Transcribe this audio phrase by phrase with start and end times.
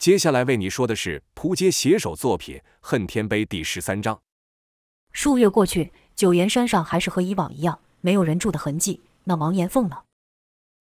[0.00, 4.18] 接下来为你说的是扑街写手作品《恨天碑》第十三章。
[5.12, 9.02] 数月过去，九岩山上还是和以往一样，没有人住的痕迹。
[9.24, 9.98] 那王延凤呢？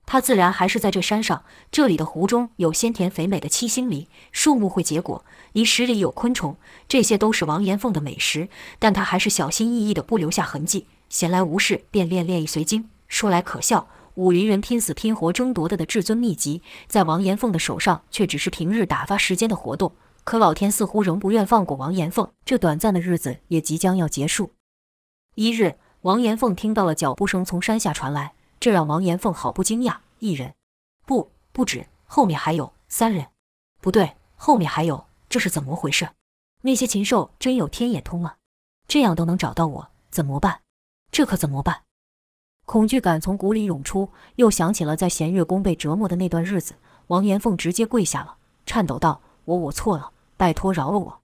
[0.05, 1.43] 他自然还是在这山上。
[1.69, 6.55] 这里的湖中有鲜甜肥美的七星梨，树木会结果，泥石里有昆虫，
[6.87, 8.47] 这些都是王延凤的美食。
[8.79, 10.87] 但他还是小心翼翼的，不留下痕迹。
[11.09, 12.89] 闲来无事，便练练一随经。
[13.09, 13.89] 说来可笑。
[14.19, 19.93] 武林人拼死拼活争夺的的至尊秘籍，在王延凤的手上却只是平日打发时间的活动。
[20.25, 24.51] 可老天似乎仍不愿放过王延凤，这短暂的日子也即将要结束。
[25.35, 29.99] 一日，王延凤听到了脚步声从山下传来，这让王延凤好不惊讶。
[30.19, 30.53] 一人，
[31.05, 33.27] 不，不止，后面还有三人。
[33.79, 36.09] 不对，后面还有，这是怎么回事？
[36.63, 38.35] 那些禽兽真有天眼通吗？
[38.85, 40.59] 这样都能找到我，怎么办？
[41.09, 41.83] 这可怎么办？
[42.69, 46.75] 恐惧感从骨里涌出，又想起了在弦月宫被折磨的那段日子。
[47.07, 51.19] 王延凤直接跪下了，颤抖道：“我我错了，拜托饶了我。”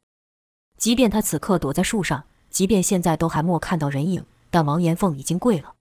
[0.80, 5.75] 即便他此刻躲在树上，即便现在都还没看到人影，但王延凤已经跪了。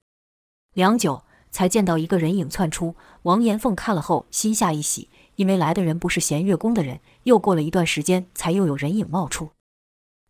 [0.75, 2.95] 良久，才见到一个人影窜出。
[3.23, 7.01] 王延凤看了后，心下一喜，因为来的人不是弦月宫的人。
[7.23, 9.49] 又过了一段时间，才又有人影冒出。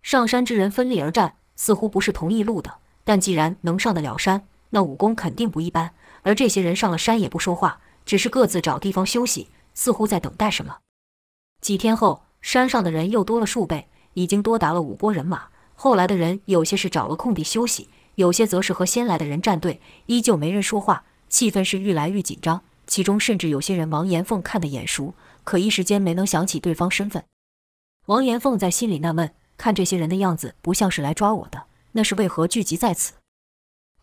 [0.00, 4.46] 上山之人分立而战，似乎不是同一路的，但既然能上得了山。
[4.74, 10.78] 那武功肯定不一般，而这些人上了山也不说话，只是各自找地方休息，似乎在等待什么。
[11.60, 15.44] 几天后，山上的人又多了数倍，已经多达了五波人马。
[15.76, 22.60] 后来的人有些是找了空地休息，有些则是和先来的人站队，依旧没人说话，气氛是愈来愈紧张。
[22.88, 25.14] 其中甚至有些人王延凤看得眼熟，
[25.44, 27.22] 可一时间没能想起对方身份。
[28.06, 33.12] 王延凤在心里纳闷，看这些人的样子，不像是来抓我的，那是为何聚集在此？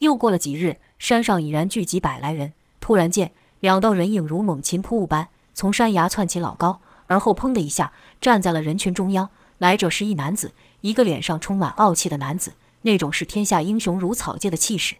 [0.01, 2.53] 又过了几日，山上已然聚集百来人。
[2.79, 9.29] 突然间，两道人影如猛禽扑物般从山崖窜起老高，而后砰的一下站在了人群中央。
[9.59, 14.95] 来者是一男子，一个脸上充满傲气的男子，那种是天下英雄如草芥的气势。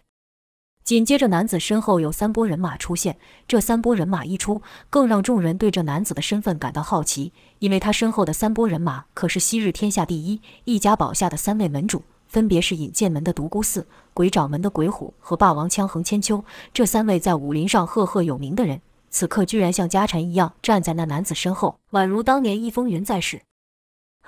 [0.84, 3.16] 紧接着，男子身后有三波人马出现。
[3.48, 12.04] 这三波人马一出，更让众人对这男子的身份感到好奇，因为他身后的三波人马可是昔日天下第一易家堡下的三位门主。
[12.32, 23.42] 分别是引剑门的独孤四、鬼掌门的鬼虎和霸王枪横千秋，这三位在武林上赫赫有名的人，此刻居然像家臣一样站在那男子身后，宛如当年易风云在世。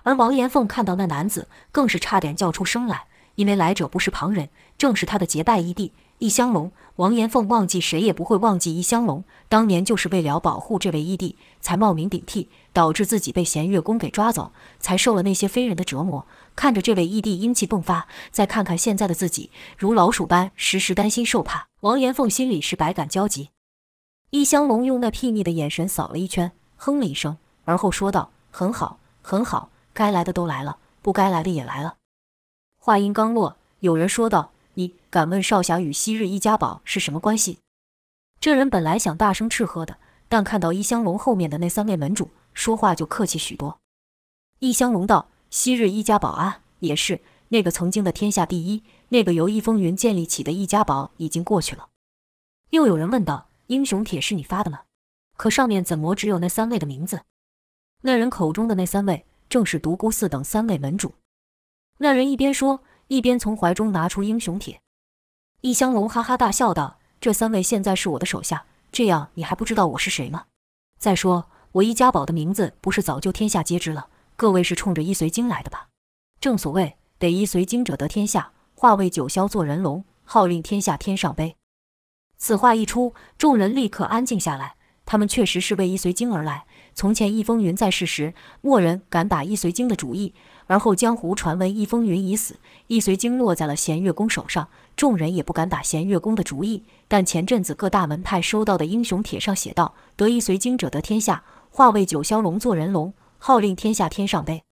[0.03, 3.07] 而王延凤看到那男子，更是差点叫出声来，
[3.37, 5.93] 因为来者不是旁人，正是他的结拜义弟。
[6.19, 9.25] 易香龙，王延凤忘记谁也不会忘记易香龙。
[9.49, 16.27] 当年就是为了保护这位义弟，才冒名顶替，导致自己被弦月宫给抓走，才受了那些非人的折磨。
[16.57, 23.51] 看着这位义弟英气迸发，再看看现在的自己，如老鼠般时时担心受怕，王延凤心里是百感交集。
[24.31, 31.97] 易香龙用那睥睨的眼神扫了一圈，哼了一声，而后说道：“很好，很好，该来的都来了，不该来的也来了。”
[32.79, 34.51] 话音刚落，有人说道。
[34.77, 37.61] 你敢问少侠与昔日易家堡是什么关系？
[38.41, 39.99] 这人本来想大声斥喝的，
[40.29, 43.79] 但看到易香龙后面的那三位门主，说话就客气许多。
[44.59, 47.21] 易香龙道：“昔日易家堡啊，也是
[47.51, 51.91] 那个曾经的天下第一，那个由易风云建立起的易家堡已经过去了。”
[52.71, 54.81] 又有人问道：“英雄帖是你发的吗？
[55.37, 57.23] 可上面怎么只有那三位的名字？”
[58.03, 61.15] 那人口中的那三位，正是独孤四等三位门主。
[61.99, 62.81] 那人一边说。
[63.09, 64.81] 一边从怀中拿出英雄帖，
[65.61, 70.47] 易香龙哈哈大笑道：“这三位现在是我的手下，这样你还不知道我是谁吗？
[70.99, 74.09] 再说我易家堡的名字不是早就天下皆知了？
[74.37, 75.89] 各位是冲着易随经来的吧？
[76.41, 81.55] 正所谓得一随经者得天下，化为九霄做人龙，号令天下天上陂。”
[82.37, 84.75] 此话一出，众人立刻安静下来。
[85.07, 86.65] 他们确实是为易随经而来。
[86.95, 90.35] 从前易风云在世时，没人敢打易随经的主意。
[90.67, 92.57] 而后江湖传闻易风云已死，
[92.87, 96.85] 易随经落在了弦月宫手上，众人也不敢打弦月宫的主意。
[97.07, 103.13] 但前阵子各大门派收到的英雄帖上写道：“得一随经者得天下，化为九霄龙做人龙，
[103.47, 104.65] 号令天下天上杯。”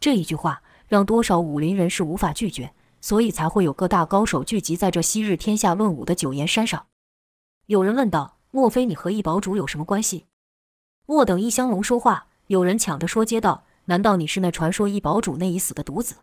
[0.00, 6.86] 这一句话让多少武林人士无法拒绝，所以才会有各大高手聚集在这昔日天下论武的九岩山上。
[7.66, 10.24] 有人问道：“莫非你和易堡主有什么关系？”
[11.04, 13.66] 莫等易香龙说话，有人抢着说接道。
[13.84, 16.16] 难道你是那传说易堡主那已死的独子？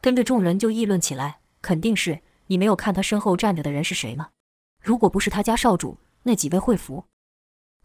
[0.00, 1.38] 跟着众人就议论起来。
[1.62, 4.30] 肯定是你没有看他身后站着的人是谁吗？
[4.82, 7.04] 如果不是他家少主，那几位会服？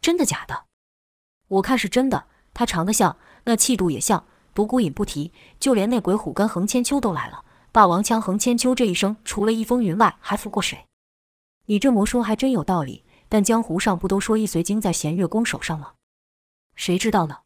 [0.01, 0.65] 真的假的？
[1.47, 2.27] 我看是真的。
[2.53, 4.25] 他长得像，那气度也像。
[4.53, 7.43] 独孤隐不提，就连那鬼虎跟横千秋都来了。
[7.71, 10.85] 霸王枪横千秋这一生，除了易风云外，还服过谁？
[11.65, 13.03] 你这么说还真有道理。
[13.27, 15.93] 但江湖上不都说易随经在弦月宫手上吗？
[16.75, 17.37] 谁知道呢？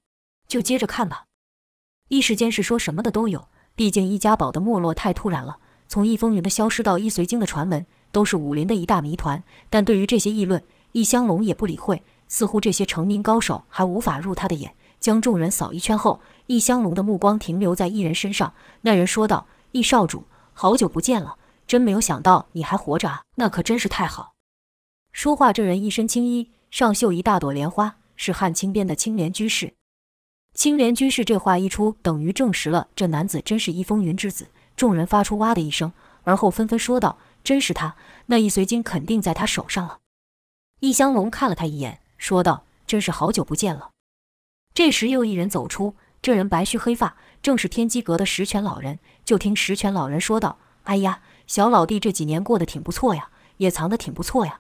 [0.46, 1.24] 就接着看吧。
[2.10, 9.42] 一时间是说什么的都有，毕竟易家宝的没落太突然了，从易风云的消失到易随经的传闻，都是武林的一大谜团。
[9.70, 10.62] 但对于这些议论，
[10.92, 14.76] 易香龙也不理会，似乎这些成名高手还无法入他的眼。
[15.00, 18.54] 将众人扫一圈后，易香龙的目光停留在一人身上。
[18.82, 24.34] 那人说道：“易少主，好久不见了，真没有想到你还活着啊，那可真是太好。”
[25.12, 29.74] 说话这人一身青衣，上绣一大朵莲花，是汉青边的青莲居士。
[30.54, 34.48] 青莲居士这话一出，等于证实了这男子真是易风云之子。
[34.76, 35.92] 众人发出哇的一声，
[36.24, 37.96] 而后纷纷说道：“真是他，
[38.28, 40.00] 那易随经肯定在他手上了。”
[40.82, 43.90] 易香龙看了他一眼，说道：“真是好久不见了。”
[44.78, 49.00] 这时又一人走出，这人白须黑发，正是天机阁的十全老人。
[49.26, 54.60] 就听十全老人说道：“哎呀，小老弟这几年过得挺不错呀，也藏得挺不错呀。”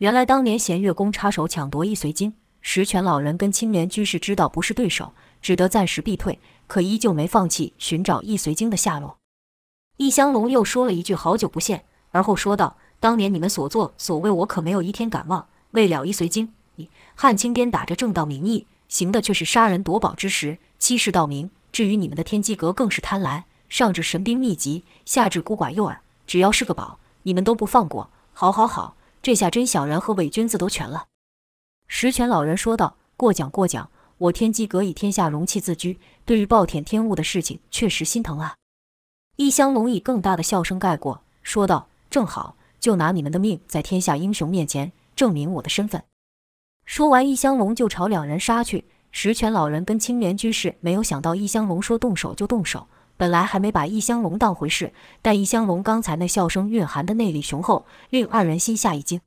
[0.00, 9.16] 原来当年弦月宫插手抢夺易随经，十全老人跟青莲居士知道不是对手，只得暂时避退，可依旧没放弃寻找易随经的下落。
[9.96, 15.48] 易香龙又说了一句：“好久不见。”而后说道：“当年你们所作所为，我可没有一天敢忘。
[15.70, 21.50] 为了易随经，你汉青边打着正道名义。”行的却是杀人夺宝之时，欺世盗名。
[21.72, 28.10] 至于你们的天机阁，更是贪婪，上至神兵秘籍，下至孤寡幼儿，只要是个宝，你们都不放过。
[28.34, 31.06] 好，好，好，这下真小人和伪君子都全了。
[31.88, 33.88] 石泉老人说道：“过奖，过奖。
[34.18, 38.56] 我天机阁以天下龙气自居，对于暴殄天物的事情，确实心疼啊。”
[39.36, 46.04] 一香龙以更大的笑声盖过，说道：“正好，就拿你们的命，在天下英雄面前证明我的身份。”
[46.84, 48.84] 说完，易香龙就朝两人杀去。
[49.10, 59.20] 石泉老人跟青莲居士没有想到易香龙说动手就动手，本来还没把易香龙当回事，但易香龙刚才那笑声蕴含的内力雄厚，令二人心下一惊。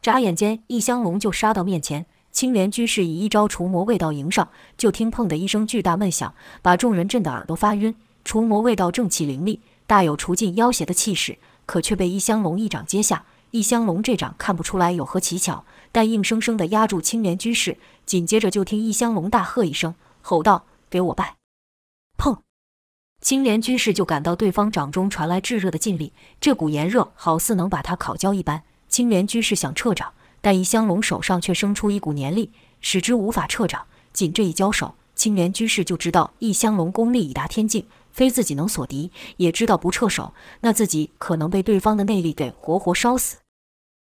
[0.00, 4.48] 眨眼间，易香龙就杀到面前，青莲居士以一招除魔卫道迎上，
[4.78, 6.32] 就听砰的一声巨大闷响，
[6.62, 7.94] 把众人震得耳朵发晕。
[8.24, 11.36] 除魔卫道正气凌厉，大有除尽妖邪的气势，
[11.66, 13.24] 可却被易香龙一掌接下。
[13.50, 15.64] 易香龙这掌看不出来有何奇巧。
[15.92, 17.76] 但硬生生地压住青莲居士，
[18.06, 21.36] 紧接着就听易香龙大喝一声，吼道：“给我拜！”
[22.18, 22.38] 砰！
[23.20, 28.62] 青莲居士就感到对方掌中传来炙热的劲力，这股炎热好似能把他烤焦一般。
[28.88, 32.50] 青莲居士想撤掌，但易香龙手上却生出一股黏力，
[32.80, 33.86] 使之无法撤掌。
[34.12, 43.36] 仅这一交手，青莲居士就知道易香龙功力已达天境，非自己能所敌，也知道不撤手，那自己可能被对方的内力给活活烧死。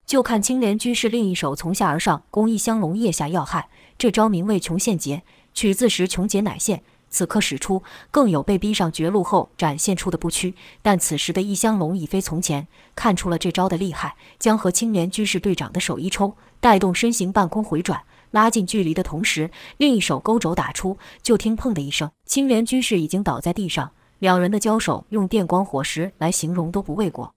[0.06, 5.23] 就看青莲居士另一手从下而上攻易香龙腋下要害，这招名为穷现劫，
[5.55, 6.83] 取自时穷劫乃现。
[7.09, 7.81] 此刻使出，
[8.11, 10.55] 更有被逼上绝路后展现出的不屈。
[10.83, 12.67] 但此时的易香龙已非从前，
[12.97, 18.03] 看出了这招的厉害，将和青莲居士队长的手一抽，带动身形半空回转，
[18.33, 23.93] 拉近距离的同时，另一手勾肘打出，就听砰的一声，青莲居士已经倒在地上。
[24.19, 27.33] 两人的交手，用电光火石来形容都不为过。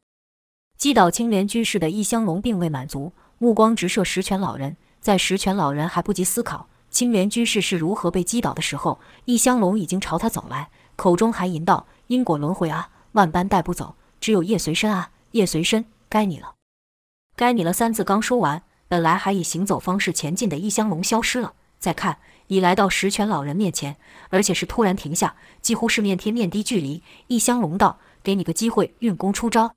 [0.77, 4.77] 击倒青莲居士的易香龙并未满足，目光直射十全老人。
[5.01, 16.53] 在十全老人还不及思考青莲居士是如何被击倒的时候，易香龙已经朝他走来，口中还吟道：“因果轮回啊，万般带不走，只有叶随身啊，叶随身，该你了，
[17.35, 21.53] 该你了。”三字刚说完，本来还以行走方式前进的易香龙消失了。
[21.79, 23.97] 再看，已来到十全老人面前，
[24.29, 27.01] 而且是突然停下，几乎是面贴面低距离。
[27.25, 29.73] 易香龙道：“给你个机会，运功出招。”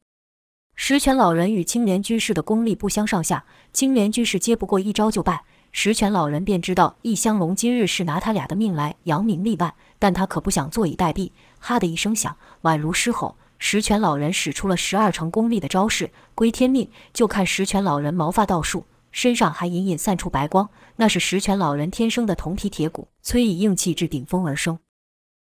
[0.82, 11.32] 十全老人与青莲居士的功力不相上下，青莲居士接不过一招就败，十全老人便知道易香龙今日是拿他俩的命来扬名立万，但他可不想坐以待毙。
[11.58, 16.88] 哈的一声响，宛如狮吼，十全老人使出了十二成功力的招式归天命。
[17.12, 24.78] 就看十全老人毛发倒竖，身上还隐隐散出白光，那是十全老人天生的铜皮铁骨，催以硬气至顶峰而生。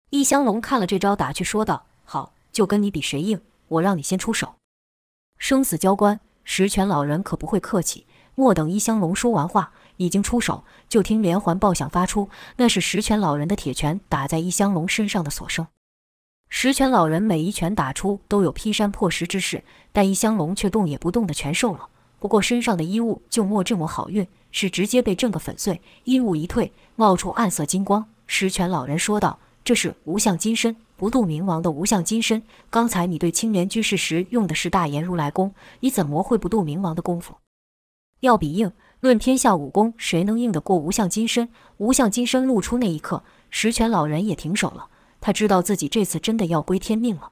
[0.09, 4.55] 易香龙看了这招打趣，说道：“好，就跟你比谁硬，我让你先出手。”
[5.39, 8.05] 生死交关，十全老人可不会客气。
[8.35, 15.67] 莫等一香龙说完话，已经出手，就听连环爆响发出，那是十全老人的铁拳打在一香龙身上的所生。
[16.49, 21.89] 十全老人每一拳打出都有劈山破石之势，但一香龙却动也不动的全受了。
[22.19, 25.81] 不过身上的衣物就莫这么好运，是直接被震个粉碎。
[26.05, 28.07] 衣物一退，冒出暗色金光。
[28.27, 37.37] 十全老人说道：“这是无相金身。”不渡冥王的无相金身，刚才你对青莲居士时用的是大言如来功，你怎么会不渡冥王的功夫？
[38.19, 41.51] 要比硬，论天下武功，谁能硬得过无相金身？
[41.77, 44.89] 无相金身露出那一刻，十全老人也停手了，
[45.21, 47.31] 他知道自己这次真的要归天命了。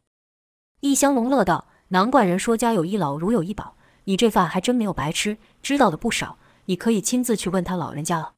[0.78, 8.34] 易香龙乐道：“难怪人说家有一老如有一宝，你这饭还真没有白吃，知道的不少，你可以亲自去问他老人家了。”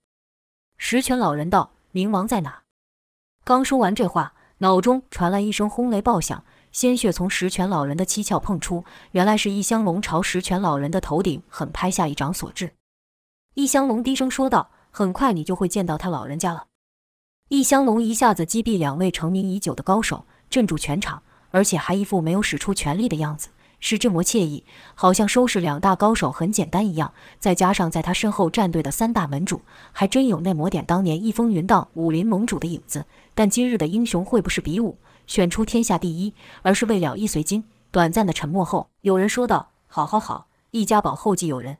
[0.78, 2.62] 十全老人道：“冥王在哪？”
[3.44, 12.72] 刚说完这话，脑中传来一声轰雷爆响，鲜血从石泉老人的七窍碰出，原来是易香龙朝石泉老人的头顶狠拍下一掌所致。
[13.54, 16.66] 易香龙低声说道：“很快你就会见到他老人家了。”
[17.50, 23.50] 易香龙一下子击毙两位成名已久的高手，镇住全场，而且还一副没有使出全力的样子，
[23.80, 27.12] 是这么惬意，好像收拾两大高手很简单一样。
[27.38, 29.60] 再加上在他身后站队的三大门主，
[29.92, 33.04] 还真有那抹点当年一风云当武林盟主的影子。
[33.34, 37.62] 但今日的英雄会不是比武选出天下第一，而是为了易随经。
[37.90, 41.78] 短暂的沉默后，有人说道：“好好好，易家堡后继有人。”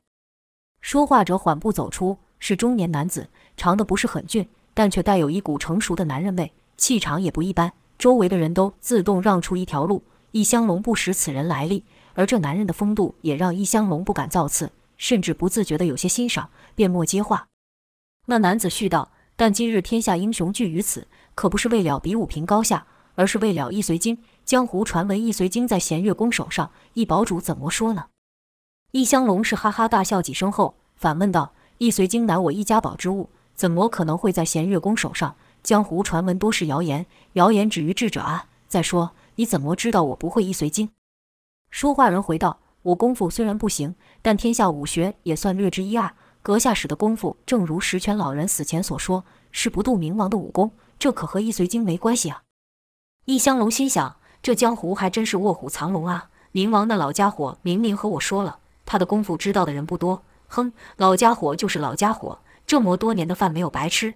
[0.80, 7.72] 说话者缓步走出，是中年男子，长得不是很俊，但却带有一股成熟的男人味，气场也不一般。
[7.98, 10.04] 周围的人都自动让出一条路。
[10.32, 17.46] 易香龙不识此人来历，而这男人的风度也让易香龙不敢造次，甚至不自觉地有些欣赏，便莫接话。
[18.26, 24.18] 那男子续道：“但今日天下英雄聚于此，可不是为了比武评高下，而是为了易随经。
[24.44, 28.06] 江湖传闻易随经在弦月宫手上，易堡主怎么说呢？”
[28.92, 35.36] 易香龙是哈哈大笑几声后，反问道：“易随经乃我易家宝之物，怎么可能会在弦月宫手上？
[35.62, 38.46] 江湖传闻多是谣言，谣言止于智者啊！
[38.68, 40.90] 再说，你怎么知道我不会易随经？”
[41.70, 46.12] 说话人回道：“我功夫虽然不行，但天下武学也算略知一二。
[46.42, 52.42] 阁下使的功夫，正如石泉老人死前所说，是不渡冥王的武功，这可和易随经没关系啊！”
[53.26, 56.30] 易香龙心想：这江湖还真是卧虎藏龙啊！
[56.52, 58.58] 冥王那老家伙明明和我说了。
[58.86, 64.14] 他的功夫知道的人不多，哼，老家伙就是老家伙，这么多年的饭没有白吃。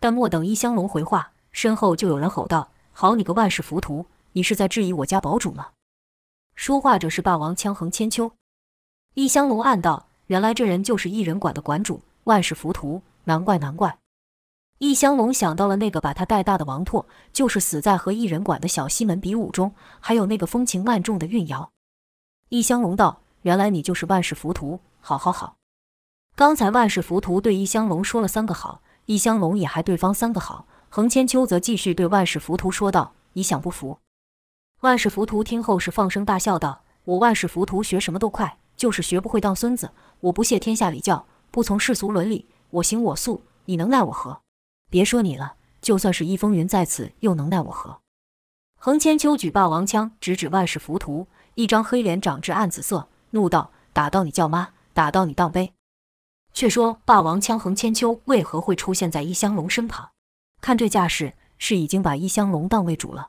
[0.00, 5.70] 但莫等易香龙回话，身后就有人吼道：“好你个万世浮屠，你是在质疑我家堡主吗？”
[6.54, 8.32] 说话者是霸王枪横千秋。
[9.14, 13.98] 易香龙暗道：原来这人就是异人馆的馆主，万世浮屠，难怪难怪。
[14.78, 21.70] 易香龙想到了那个把他带大的王拓，就是死在和异人馆的小西门比武中，还有那个风情万种的韵瑶。
[22.48, 23.20] 易香龙道。
[23.42, 25.56] 原来你就是万世浮屠，好好好。
[26.36, 30.64] 刚才万世浮屠对易香龙说了三个好，易香龙也还对方三个好。
[30.88, 33.98] 横千秋则继续对万世浮屠说道：“你想不服？”
[34.82, 39.92] 万世浮屠听后是放声大笑道：“我万世浮屠学什么都快，就是学不会当孙子。
[40.18, 44.40] 我不屑天下礼教，不从世俗伦理，我行我素，你能奈我何？
[44.90, 48.00] 别说你了，就算是易风云在此，又能奈我何？”
[48.76, 53.06] 横千秋举霸王枪直指万世浮屠，一张黑脸长至暗紫色。
[53.30, 55.74] 怒道：“打到你叫妈，打到你当杯。”
[56.52, 60.10] 却说霸王枪横千秋为何会出现在易香龙身旁？
[60.60, 63.28] 看这架势，是已经把易香龙当为主了。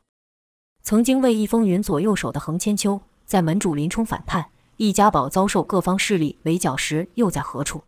[0.83, 7.83] 曾经为易风云左右手的横千秋，在门主林冲反叛，易家堡遭受各方势力围剿时，又在何处？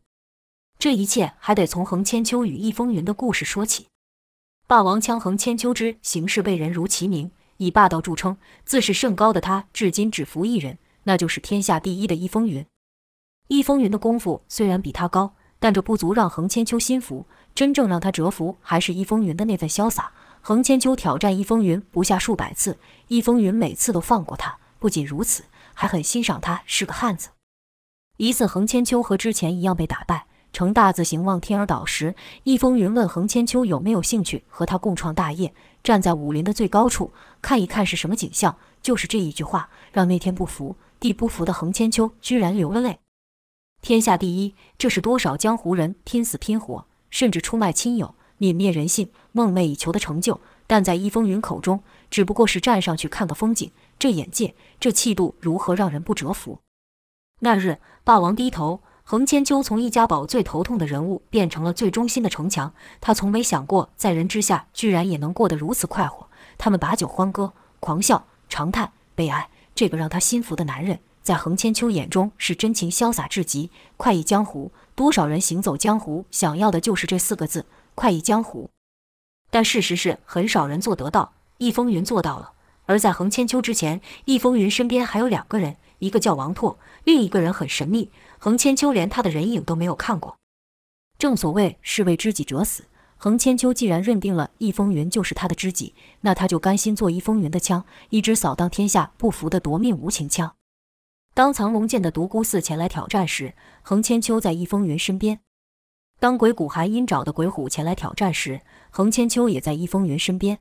[0.79, 3.87] 这一切还得从横千秋与易风云的故事说起。
[4.65, 10.77] 霸王枪横千秋之行事为人如其名，以霸道著称，自视甚高的他，至今只服一人。
[11.03, 12.65] 那就是天下第一的易风云。
[13.49, 17.25] 易风云的功夫虽然比他高，但这不足让横千秋心服。
[17.53, 20.13] 真正让他折服，还是易风云的那份潇洒。
[20.47, 24.59] 横千秋挑战易风云不下数百次，易风云每次都放过他。
[24.77, 27.29] 不仅如此，还很欣赏他是个汉子。
[28.17, 35.51] 一次，横千秋和之前一样被打败，呈大字形望天而倒时，易风云问横千秋有没有兴趣和他共创大业，
[35.83, 37.11] 站在武林的最高处，
[37.41, 38.55] 看一看是什么景象。
[38.83, 40.75] 就是这一句话，让那天不服。
[40.99, 42.99] 地不服的横千秋居然流了泪。
[43.81, 50.39] 天下第一，这是多少江湖人拼死拼活，甚至出卖亲友、泯灭人性、梦寐以求的成就。
[50.67, 53.71] 但在易风云口中，只不过是站上去看个风景。
[53.99, 56.59] 这眼界，这气度，如何让人不折服？
[57.41, 62.73] 那日，霸王低头，横千秋从易家堡最头痛的人物，变成了最忠心的城墙。
[62.99, 66.27] 他从没想过，在人之下，居然也能过得如此快活。
[66.57, 69.49] 他们把酒欢歌，狂笑，长叹，悲哀。
[69.75, 73.69] 这个让他心服的男人，在横千秋眼中是真情潇洒至极。
[73.97, 77.65] 快意江湖，多少人行走江湖，想要的就是这四个字：
[77.95, 78.69] 快意江湖。
[79.49, 81.33] 但事实是，很少人做得到。
[81.57, 82.51] 易风云做到了。
[82.85, 90.37] 而在横千秋之前，易风云身边还有两个人，一个叫王拓，另一个人很神秘，横千秋连他的人影都没有看过。
[91.17, 92.83] 正所谓士为知己者死。
[93.17, 100.53] 横千秋既然认定了易风云就是他的知己，那他就甘心做易风云的枪，一支扫荡天下不服的夺命无情枪。
[101.33, 105.37] 当藏龙剑的独孤四前来挑战时，横千秋在易风云身边；
[106.19, 110.59] 当鬼谷寒阴爪的鬼虎前来挑战时，横千秋也在易风云身边。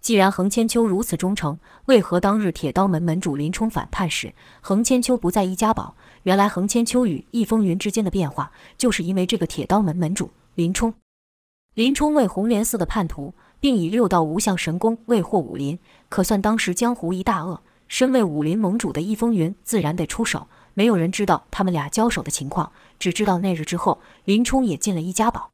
[0.00, 5.96] 既然横千秋如此忠诚，为何当日铁刀门门主林冲反叛时，横千秋不在易家堡？
[6.22, 10.94] 原来横千秋与易风云之间的变化，就是因为这个铁刀门门主林冲。
[11.74, 15.78] 林冲为红莲寺的叛徒，并以六道无相神功为祸武林，
[16.08, 17.62] 可算当时江湖一大恶。
[17.88, 20.46] 身为武林盟主的易风云自然得出手。
[20.78, 25.50] 没有人知道他们俩交手的情况，只知道那日之后，林冲也进了易家堡。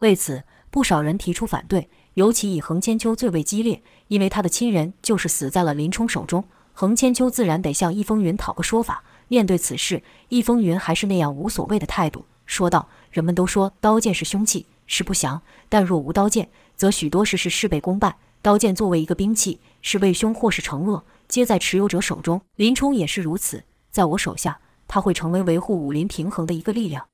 [0.00, 6.44] 为此，不少人提出反对，尤其以横千秋最为激烈，因为他的亲人就是死在了林冲手中。
[6.74, 9.02] 横千秋自然得向易风云讨个说法。
[9.28, 18.14] 面对此事，易风云还是那样无所谓的态度，说道：“人们都说刀剑是凶器，是不祥，但若无刀剑，则许多事是事倍功半。
[18.42, 22.42] 刀剑作为一个兵器，是为凶或是成恶，皆在持有者手中。
[22.56, 24.58] 林冲也是如此。”在我手下，
[24.88, 27.06] 他会成为维护武林平衡的一个力量。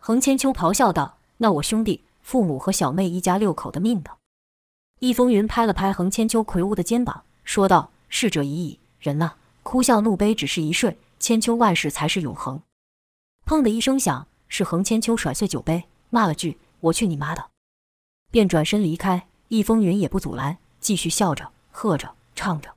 [0.00, 4.12] 横千秋咆哮道：“那我兄弟、父母和小妹一家六口的命呢？”
[5.00, 9.32] 易风云拍了拍横千秋魁梧的肩膀，说道：“逝者已矣，人呐？
[9.64, 12.62] 哭笑怒悲只是一瞬，千秋万世才是永恒。”
[13.44, 17.46] 砰的一声响，是横千秋甩碎酒杯，骂了句：“我去你妈的！”
[18.30, 19.26] 便转身离开。
[19.48, 22.76] 易风云也不阻拦，继续笑着、喝着、唱着。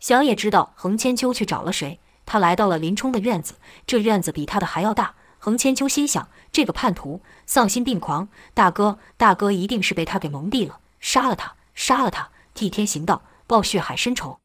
[0.00, 2.00] 想也知道横千秋去找了谁。
[2.28, 3.54] 他来到了林冲的院子，
[3.86, 5.14] 这院子比他的还要大。
[5.38, 14.38] 横千秋心想：这个叛徒丧心病狂，大哥，大哥一定是被他给蒙蔽了，杀了他，杀了他，替天行道，报血海深仇。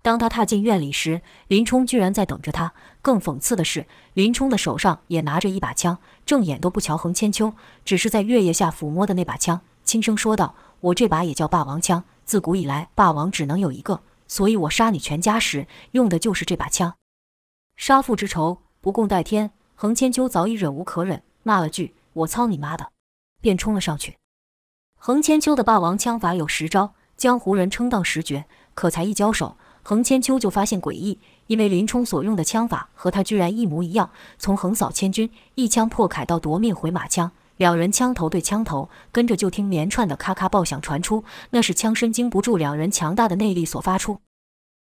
[0.00, 2.72] 当他踏进院里时，林冲居然在等着他。
[3.02, 7.52] 更讽刺的是，林冲的手上也拿着一把枪，正眼都不瞧横千秋，
[7.84, 16.94] 只是在月夜下抚摸的那把枪，轻声说道：“我这把也叫霸王枪，自古以来，霸王只能有一个，所以我杀你全家时用的就是这把枪。”
[17.76, 19.50] 杀父之仇，不共戴天。
[19.74, 22.92] 横千秋早已忍无可忍，骂了句“我操你妈的”，
[23.42, 24.16] 便冲了上去。
[24.96, 28.44] 横千秋的霸王枪法有十招，江湖人称道十绝。
[28.74, 44.20] 可才一交手，横千秋就发现诡异，因为林冲所用的枪法和他居然一模一样，从横扫千军、一枪破铠到夺命回马枪，两人枪头对枪头，跟着就听连串的咔咔爆响传出，那是枪身经不住两人强大的内力所发出。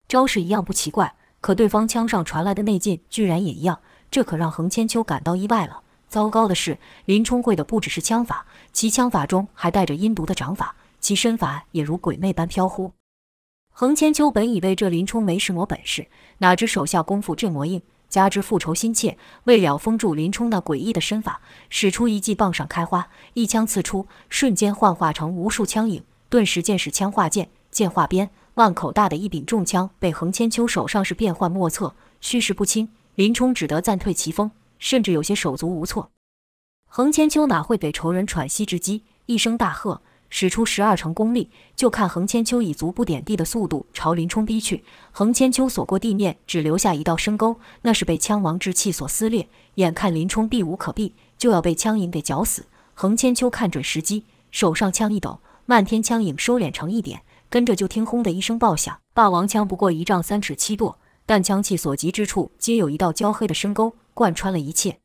[0.07, 1.15] 招式一样不奇怪。
[1.41, 3.80] 可对方枪上传来的内劲居然也一样，
[4.12, 5.82] 这可让横千秋感到意外了。
[6.08, 12.91] 糟糕的是，林冲会的不只是枪法，其枪法中还带着阴毒的掌法，其身法也如鬼魅般飘忽。
[13.71, 16.08] 横千秋本以为这林冲没什么本事，
[16.39, 28.32] 哪知手下功夫这么硬，加之复仇心切，为了封住林冲那诡异的身法，使出一记棒上开花，一枪刺出，瞬间幻化成无数枪影，顿时剑使枪化剑，剑化鞭。
[28.59, 32.89] 万口大的一柄重枪被横千秋手上是变幻莫测，虚实不清。
[33.15, 36.11] 林冲只得暂退其锋，甚至有些手足无措。
[36.85, 39.03] 横千秋哪会给仇人喘息之机？
[39.27, 44.83] 一声大喝，使出十二成功力，就看横千秋以足不点地的速度朝林冲逼去。
[45.13, 49.47] 横千秋所过地面只留下一道深沟，那是被枪王之气所撕裂。
[49.75, 52.65] 眼看林冲避无可避，就要被枪影给绞死。
[52.93, 57.21] 横千秋看准时机，手上枪一抖，漫天枪影收敛成一点。
[57.49, 64.99] 跟着就听“轰”的一声爆响，霸王枪不过一丈三尺七垛，但枪气所及之处，皆有一道焦黑的深沟，贯穿了一切。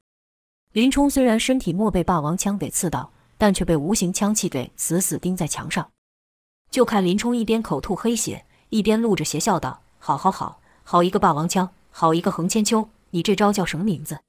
[0.72, 5.90] 林冲虽然身体没被霸王枪给刺到，但却被无形枪气给死死钉在墙上。
[6.70, 14.20] 就看林冲一边口吐黑血，一边露着邪笑道：“好好好，好一个霸王枪，好一个横千秋，你这招叫什么名字？”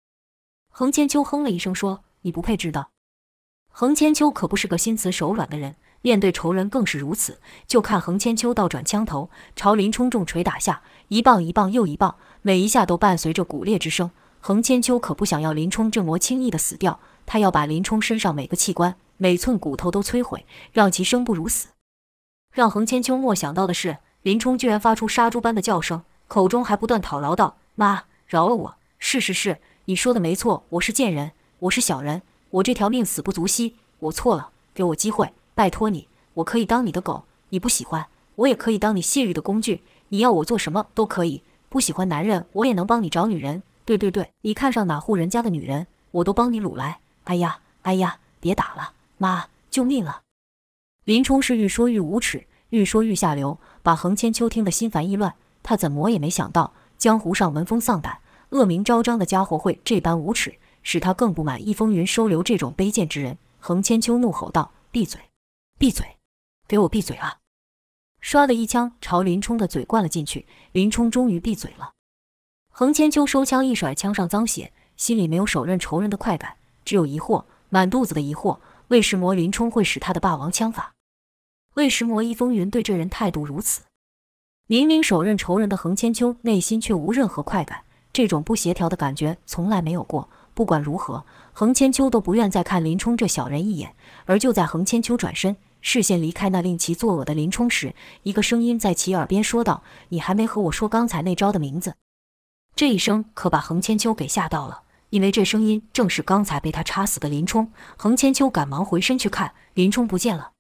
[0.72, 2.92] 横千秋哼了一声说：“你不配知道。”
[3.72, 5.76] 横千秋可不是个心慈手软的人。
[6.06, 12.14] 面对仇人更是如此，就看横千秋倒转枪头，朝林冲重锤打下，一棒一棒又一棒，
[12.44, 14.12] 每一下都伴随着骨裂之声。
[14.40, 21.70] 横千秋可不想要林冲这么轻易的死掉，他要把林冲身上每个器官、每寸骨头都摧毁，让其生不如死。
[22.54, 28.76] 让横千秋莫想到的是，林冲居然发出杀猪般的叫声，口中还不断讨饶道：“妈，饶了我！
[29.00, 41.42] 是是是，你说的没错，我是贱人，我是小人，我这条命死不足惜，我错了，给我机会。”拜托你，我可以当你的狗，你不喜欢，我也可以当你泄欲的工具，你要我做什么都可以。
[41.70, 43.64] 不喜欢男人，我也能帮你找女人。
[43.86, 47.00] 对对对，你看上哪户人家的女人，我都帮你掳来。
[47.24, 50.22] 哎呀，哎呀，别打了，妈，救命啊！
[51.06, 55.36] 林冲是愈说愈无耻，愈说愈下流，把横千秋听得心烦意乱。
[55.64, 63.38] 他怎么也没想到，江湖上闻风丧胆、恶名昭彰的家伙会这般无耻，使他更不满易风云收留这种卑贱之人。
[63.60, 65.20] 横千秋怒吼道：“闭嘴！”
[65.78, 66.18] 闭嘴！
[66.70, 67.40] 给我闭嘴啊！
[68.24, 71.92] 唰的一枪朝林冲的嘴灌了进去，林冲终于闭嘴了。
[72.72, 80.94] 横千秋收枪一甩，枪上脏血，心里没有手刃仇人的快感，只有疑惑，满肚子的疑惑：为什么林冲会使他的霸王枪法？
[81.74, 83.82] 为什么易风云对这人态度如此？
[84.68, 87.84] 明明手刃仇人的横千秋，内心却无任何快感，
[88.14, 90.30] 这种不协调的感觉从来没有过。
[90.54, 93.94] 不管如何，横千秋都不愿再看林冲这小人一眼。
[94.24, 95.58] 而就在横千秋转身，
[95.88, 97.94] 视线离开那令其作呕的林冲时，
[98.24, 101.94] 一个声音在其耳边说道：“你还没和我说刚才那招的名字。”
[102.76, 107.72] 这一声可把横千秋给吓到了，因为这声音正是刚才被他插死的林冲。
[107.98, 110.54] 横千秋赶忙回身去看，林冲不见了。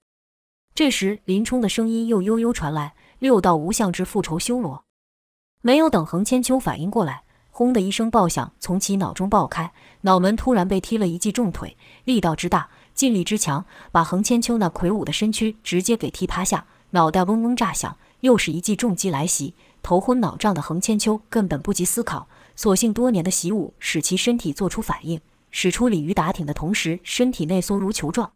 [0.75, 4.83] 这时，林冲的声音又悠悠传来：“六道无相之复仇修罗。”
[5.63, 19.53] 没有等横千秋反应过来，轰的一声爆响从其脑中爆开，脑门突然被踢了一记重腿，力道之大，劲力之强，把横千秋那魁梧的身躯直接给踢趴下，脑袋嗡嗡炸响，又是一记重击来袭。
[19.83, 25.19] 头昏脑胀的横千秋根本不及思考，所幸多年的习武使其身体做出反应，
[25.51, 28.31] 使出鲤鱼打挺的同时，身体内缩如球状。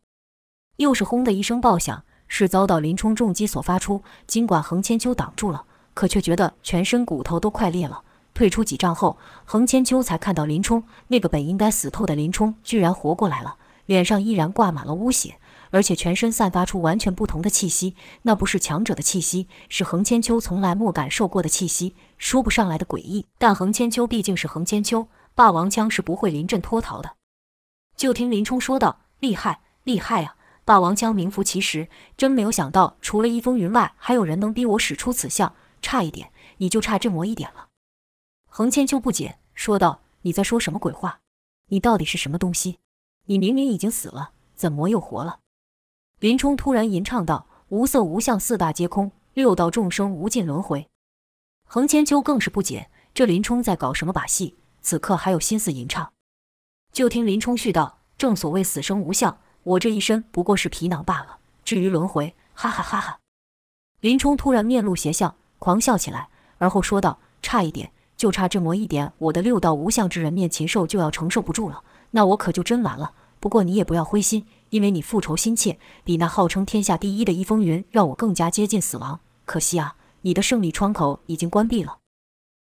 [0.76, 4.04] 又是轰的一声爆响，是遭到林冲重击所发出。
[4.28, 8.04] 尽管横千秋挡住了，可却觉得全身骨头都快裂了。
[8.34, 13.56] 退出几丈后，横千秋才看到林冲，那个本应该死透的林冲居然活过来了，
[13.90, 15.40] 脸上依然挂满了污血。
[15.72, 23.26] 而且全身散发出完全不同的气息，那不是强者的气息，是横千秋从来没感受过的气息，说不上来的诡异。
[23.40, 27.16] 但横千秋毕竟是横千秋，霸王枪是不会临阵脱逃的。
[27.96, 30.36] 就听林冲说道：“厉害，厉害啊！
[30.66, 37.68] 霸王枪名副其实，真没有想到，除了一风云外，还有人能逼我使出此项，差一点，你就差这么一点了。”
[38.50, 41.20] 横千秋不解说道：“你在说什么鬼话？
[41.68, 42.80] 你到底是什么东西？
[43.30, 45.40] 你明明已经死了，怎么又活了？”
[46.20, 50.90] 林冲突然吟唱道：“无色无相四大皆空，六道众生无尽轮回。”
[51.66, 54.56] 横千秋更是不解，这林冲在搞什么把戏？
[54.82, 56.12] 此刻还有心思吟唱？
[56.92, 61.38] 就听林冲续道：“正所谓死生无相，我这一身不过是皮囊罢了。
[61.64, 63.20] 至于轮回，哈哈哈哈！”
[64.02, 73.14] 林冲突然面露邪笑，狂笑起来，而后说道：“差一点，就差这么一点，我的六道无相之人面禽兽就要承受不住了，那我可就真完了。
[73.40, 79.20] 不过你也不要灰心。”因为你复仇心切，比那号称天下第一的易风云让我更加接近死亡。
[79.46, 81.98] 可惜啊，你的胜利窗口已经关闭了。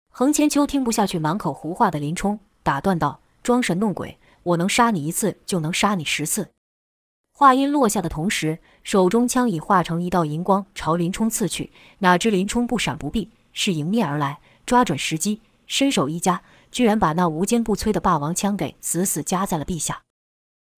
[0.09, 6.49] 横千秋听不下去满口胡话的林冲，打断道：“装神弄鬼，我能杀你一次，就能杀你十次。”
[7.37, 11.71] 话音落下的同时，手中枪已化成一道银光朝林冲刺去。
[11.99, 20.01] 哪知林冲不闪不避，是迎面而来，抓准时机，伸手一夹，居然把那无坚不摧的霸王枪给死死夹在了臂下。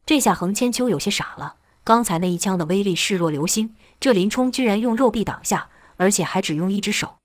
[0.06, 7.16] 这下横千秋有些傻了，刚才那一枪的威力视若流星，这林冲居然用肉臂挡下，而且还只用一只手。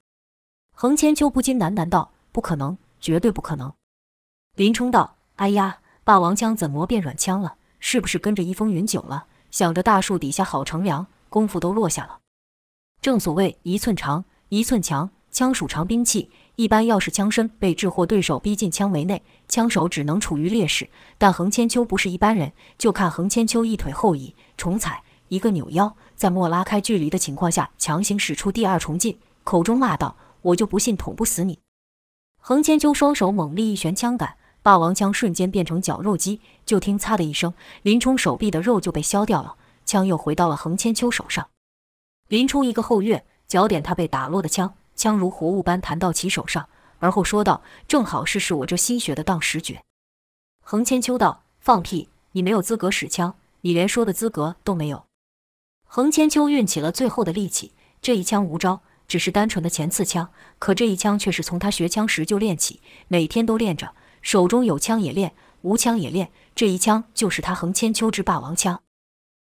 [0.75, 3.73] 横千秋不禁喃喃道：“不可能，绝对不可能。”
[4.55, 7.57] 林冲道：“哎呀，霸王枪怎么变软枪了？
[7.81, 12.21] 是不是跟着易风云久了，想着大树底下好乘凉，功夫都落下了？
[13.01, 20.91] 正所谓一寸长，一寸强，枪属长兵器。”一般要是枪身被智或对手逼近枪围内，枪手只能处于劣势。
[21.17, 31.61] 但横千秋不是一般人，就看横千秋一腿后移，重踩一个扭腰，在莫拉开距离的情况下强行使出第二重进，口中骂道：“我就不信捅不死你！”
[32.43, 36.41] 横千秋双手猛力一旋枪杆，霸王枪瞬间变成绞肉机。
[36.67, 41.47] 就听“擦”的一声，林冲手臂的肉就被削掉了，枪又回到了横千秋手上。
[42.27, 44.75] 林冲一个后跃，脚点他被打落的枪。
[44.99, 49.83] 枪如活物般弹到其手上，而后说道：“正好试试我这新学的当十诀。”
[50.61, 52.11] 横千秋道：“放屁！
[52.33, 55.05] 你没有资格使枪，你连说的资格都没有。”
[55.87, 60.29] 横千秋运起了最后的力气，这一枪无招，只是单纯的前刺枪。
[60.59, 65.33] 可这一枪却是从他学枪时就练起，每天都练着，手中有枪也练，
[65.63, 66.33] 无枪也练。
[66.57, 68.83] 这一枪就是他横千秋之霸王枪。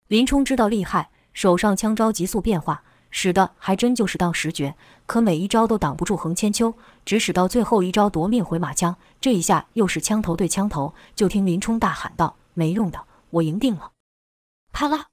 [0.08, 2.82] 林冲知道厉害，手上枪招急速变化。
[3.10, 4.74] 使的还真就是当十绝，
[5.06, 8.96] 可每一招都挡不住横千秋，只使到最后一招夺命回马枪。
[9.20, 13.92] 这一下又是枪头对枪头，就听林冲大喊道：“没用的，我赢定了！”
[14.72, 15.06] 啪啦！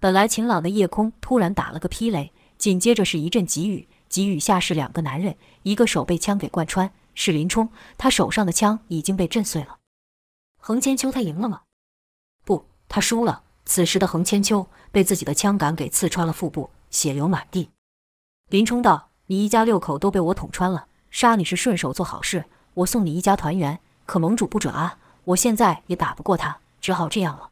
[0.00, 9.78] 本来晴朗的夜空突然打了个霹雷，紧接着是一阵急雨，急雨下是两个男人，一个手被枪给贯穿，是林冲，他手上的枪已经被震碎了。
[10.60, 11.62] 横千秋他赢了吗？
[12.44, 13.42] 不，他输了。
[13.64, 16.70] 此时的横千秋被自己的枪杆给刺穿了腹部。
[16.90, 17.70] 血流满地，
[18.48, 23.78] 林冲道：“你一家六口都被我捅穿了，杀你是顺手做好事，我送你一家团圆。
[24.06, 24.98] 可盟主不准啊！
[25.24, 27.50] 我现在也打不过他，只好这样了。”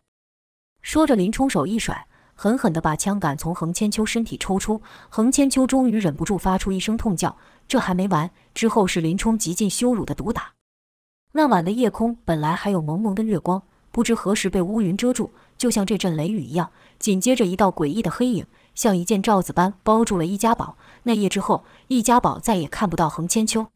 [0.81, 4.81] 说着，林冲手一甩，狠狠地把枪杆从横千秋身体抽出。
[5.11, 7.37] 横千秋终于忍不住发出一声痛叫。
[7.69, 10.53] 这还没完，之后是林冲极尽羞辱的毒打。
[11.33, 16.71] 那晚的夜空本来还有蒙蒙的月光，不知何时被乌云遮住，就像这阵雷雨一样。
[16.99, 18.47] 紧接着，一道诡异的黑影。
[18.77, 20.77] 像一件罩子般包住了易家宝。
[21.03, 23.67] 那夜之后，易家宝再也看不到横千秋。